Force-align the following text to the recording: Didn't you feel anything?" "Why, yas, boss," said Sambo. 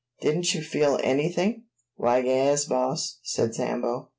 Didn't 0.19 0.55
you 0.55 0.63
feel 0.63 0.99
anything?" 1.03 1.65
"Why, 1.95 2.17
yas, 2.21 2.65
boss," 2.65 3.19
said 3.21 3.53
Sambo. 3.53 4.09